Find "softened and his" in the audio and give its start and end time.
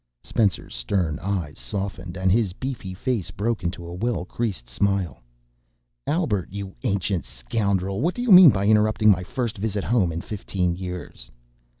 1.59-2.53